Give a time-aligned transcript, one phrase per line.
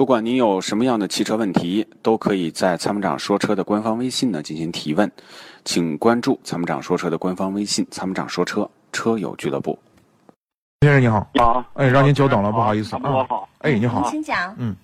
[0.00, 5.12] 不管您有什么样的汽车问题，都可以在参谋长说车的官方微信呢进行提问，
[5.62, 9.78] 请关注参谋长说车的官方微信“参谋长说车车友俱乐部”。
[10.80, 13.02] 先生你好，你好，哎，让您久等了，不好意思啊。
[13.04, 14.56] 我好，哎，你好，请讲。
[14.58, 14.74] 嗯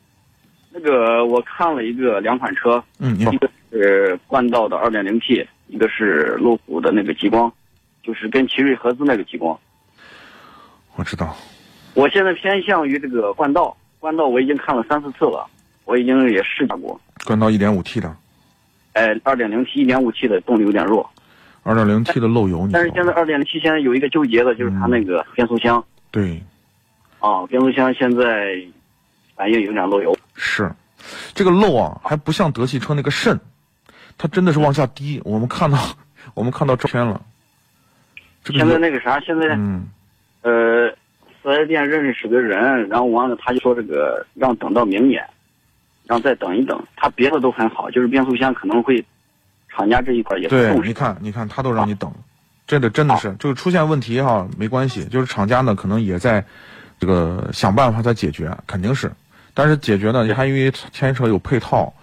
[0.71, 7.51] 那个我看了一个两款车，嗯，一，个是冠道的 2.0T，一个是路虎的那个极光，
[8.03, 9.59] 就是跟奇瑞合资那个极光。
[10.95, 11.35] 我知道，
[11.95, 13.75] 我现在偏向于这个冠道，
[14.07, 15.45] 冠道我已经看了三四次了，
[15.85, 17.01] 我已经也试驾过。
[17.25, 18.17] 冠道 1.5T 的，
[18.93, 21.11] 哎二点零 T 一点五 T 的动力有点弱，
[21.65, 26.41] 二点零 T 的漏油，你但是现在知道吗 2.0T 现在有一个纠结的就是它那个变速箱对，
[27.19, 28.57] 啊，变速箱现在
[29.35, 30.17] 反应有点漏油。
[30.37, 30.71] 是，
[31.35, 33.37] 这个漏啊，还不像德系车那个渗，
[34.17, 35.21] 它真的是往下滴。
[35.25, 35.77] 我们看到，
[36.35, 37.21] 我们看到照片了。
[38.45, 39.89] 这个现在那个啥，现在嗯，
[40.43, 40.96] 呃，
[41.47, 45.25] 四 S 店认识个人，然后完了他就说这个让等到明年，
[46.05, 46.83] 让再等一等。
[46.97, 49.05] 他别的都很好，就是变速箱可能会，
[49.69, 50.89] 厂家这一块也不对，重视。
[50.89, 52.13] 你看，你看，他都让你等，
[52.67, 56.45] 这个真的是，就是出现问题哈，没关系，就是厂家呢可能也在，
[56.99, 59.09] 这个想办法在解决，肯定是，
[59.55, 61.95] 但是解决呢，还因为牵扯有配套，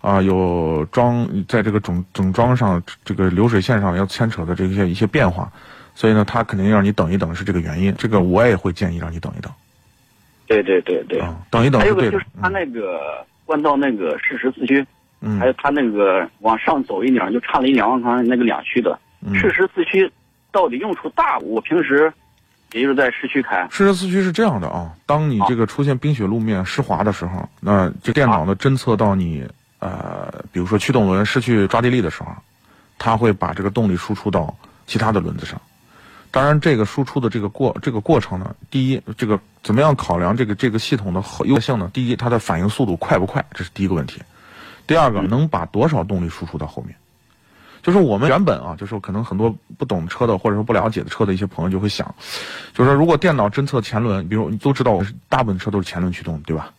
[0.00, 5.52] 啊，有装在这个整整装上这个流水线上要牵扯的这些一些变化，
[5.96, 9.50] 所以呢，他肯定让你等一等是这个原因，这个我也会建议让你等一等，
[10.46, 11.18] 对对对对。
[11.18, 13.00] 啊，等一等还有个就是，他那个
[13.46, 14.86] 冠道那个适时四驱，
[15.22, 15.40] 嗯。
[15.40, 18.96] 还有他那个往上走一点就差了一两万块钱那个两驱的。
[19.22, 20.12] 嗯，适时四驱
[20.52, 21.38] 到底用处大？
[21.38, 22.12] 我平时
[22.72, 32.28] 也就是在市区开，适时四驱是这样的啊，当你这个出现冰雪路面湿滑的时候，那这电脑呢侦测到你呃，比如说驱动轮失去抓地力的时候，
[32.98, 34.54] 它会把这个动力输出到
[34.86, 35.58] 其他的轮子上。
[36.36, 41.90] 当然，这个输出的这个过这个过程呢，第一，这个怎么样考量这个这个系统的好优性呢？
[41.94, 44.20] 第一，它的反应速度快不快，这是第一个问题。
[44.86, 46.94] 第二个，能把多少动力输出到后面？
[47.82, 52.14] 就是我们原本啊，就是可能很多不懂车的或者说不了解的车的一些朋友就会想，
[52.74, 56.70] 就是说如果电脑侦测前轮，比如你都知道，我是大部分车都是前轮驱动，对吧？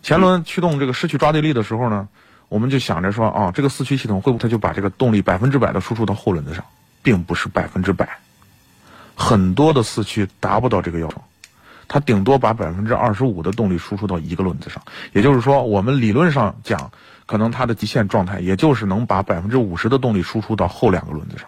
[0.00, 2.06] 前轮驱动这个失去抓地力的时候呢，
[2.48, 6.64] 我们就想着说啊，这个四驱系统会不会它就把这个动力百分之百的输出到后轮子上，
[7.02, 8.08] 并不是百分之百，
[9.14, 11.22] 很多的四驱达不到这个要求。
[11.88, 16.90] 它顶多把百分之二十五的动力输出到一个轮子上，也就是说，我们理论上讲，
[17.26, 21.46] 可能它的极限状态也就是能把百分之五十的动力输出到后两个轮子上。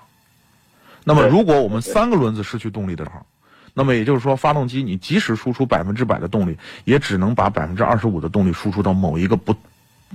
[1.03, 3.25] 那么，如果我们三个轮子失去动力的时候，
[3.73, 9.55] 那么也就是说，发动机你即使输出百分之百的动力，也只能把百分之二十五的动力输出到某一个不，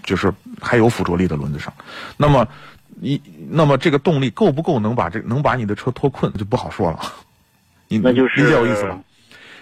[0.03, 0.31] 就是
[0.61, 1.73] 还有附着力的轮子上。
[2.17, 2.47] 那么，
[3.01, 6.99] 一那么这个动力够不够能把这能把你的车脱困，就不好说了。
[7.89, 8.97] 你那就是理解我意思吧？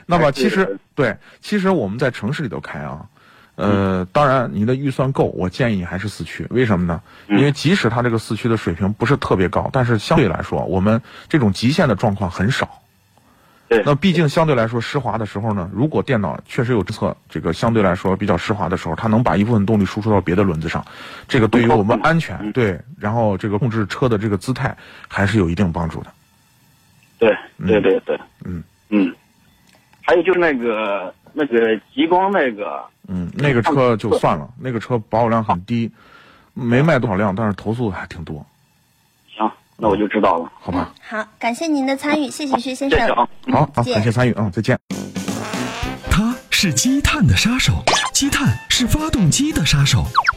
[0.06, 3.06] 那么其实对，其实我们在城市里头开啊，
[3.56, 6.46] 呃，当然您的预算够，我建议你还是四驱。
[6.50, 7.02] 为什么呢？
[7.28, 12.82] 因为即使它这个四驱的水平不是特别高，但是相对来说，我们这种极限的状况很少。
[13.70, 20.86] 对那毕竟相对来说湿滑的时候呢，如果电脑确实有侦测这个相对来说比较湿滑的时候，它能把一部分动力输出到别的轮子上，
[21.28, 24.78] 这个对于我们安全嗯对，然后这个控制车的这个姿态
[25.10, 26.14] 还是有一定帮助的。
[27.18, 27.36] 对
[27.66, 29.14] 对对对，嗯嗯，
[30.02, 35.92] 还有就是那个那个极光那个，嗯，那个车就算了，那个车保有量很低，
[36.54, 38.46] 没卖多少辆，但是投诉还挺多，
[39.36, 40.52] 行，那我就知道了。
[40.60, 40.94] 好吧？
[41.02, 43.00] 好，感谢您的参与，谢谢薛先生。
[43.00, 43.28] 谢谢啊。
[43.52, 44.78] 好，好，感谢参与，啊，再见。
[46.10, 47.74] 它是积碳的杀手，
[48.14, 50.04] 积碳是发动机的杀手。